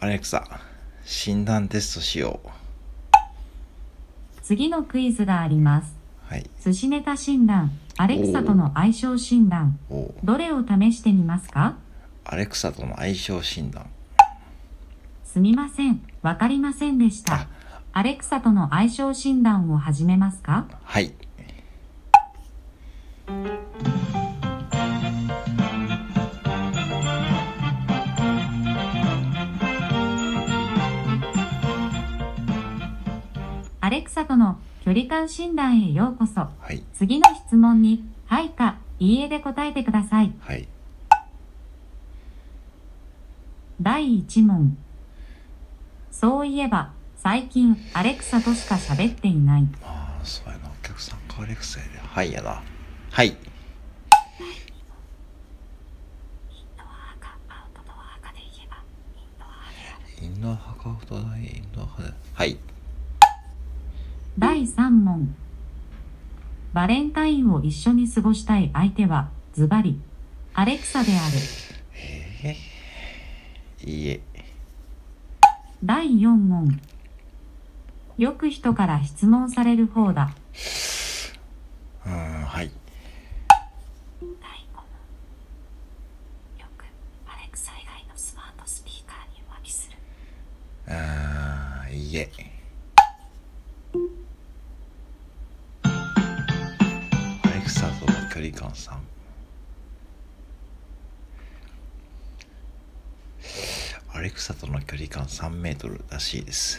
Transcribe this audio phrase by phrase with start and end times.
[0.00, 0.60] アレクサ、
[1.04, 2.48] 診断テストしよう。
[4.42, 5.92] 次のクイズがあります。
[6.22, 6.48] はい。
[6.62, 9.76] 寿司ネタ診断、アレクサとの相性診断、
[10.22, 11.74] どれを試してみますか？
[12.24, 13.86] アレクサとの相性診断。
[15.24, 16.00] すみません。
[16.22, 17.48] わかりませんでしたあ。
[17.92, 20.66] アレクサとの相性診断を始めますか？
[20.84, 21.12] はい。
[33.88, 36.42] アレクサとの距離感診断へようこそ。
[36.42, 36.82] はい。
[36.92, 40.34] 次の質問に、はいか、いいえで答えてください。
[40.40, 40.68] はい。
[43.80, 44.76] 第1問。
[46.12, 49.66] そういえば、最近、アレクサとしか喋っていない。
[49.82, 50.68] ああ、そうやな。
[50.68, 51.98] お客さんがアレクサやで。
[51.98, 52.62] はいやな。
[53.10, 53.28] はい。
[53.28, 53.36] イン
[56.76, 57.96] ドア派かアウトドア
[61.86, 62.12] 派で。
[62.34, 62.58] はい。
[64.38, 65.34] 第3問。
[66.72, 70.00] バレンタインを一緒に過ごしたい相手は、ズバリ、
[70.54, 71.36] アレクサである。
[72.44, 74.20] えー、いいえ。
[75.82, 76.80] 第4問。
[78.16, 80.30] よく人から質問される方だ。
[82.06, 82.70] うーん、はい。
[84.20, 84.30] 第5
[84.76, 84.84] 問。
[86.60, 86.84] よく、
[98.38, 98.96] 距離感3。
[104.12, 106.78] アレクサとの距離感3メートルらしいです。